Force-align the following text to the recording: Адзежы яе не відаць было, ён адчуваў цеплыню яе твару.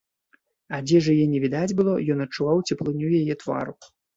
Адзежы 0.77 1.11
яе 1.17 1.27
не 1.35 1.43
відаць 1.45 1.75
было, 1.81 1.93
ён 2.17 2.25
адчуваў 2.27 2.67
цеплыню 2.69 3.15
яе 3.23 3.41
твару. 3.45 3.81